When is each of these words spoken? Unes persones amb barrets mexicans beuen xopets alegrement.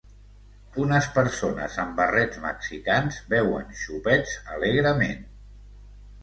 Unes 0.83 1.09
persones 1.17 1.75
amb 1.83 1.93
barrets 1.99 2.39
mexicans 2.45 3.19
beuen 3.35 3.77
xopets 3.83 4.35
alegrement. 4.57 5.23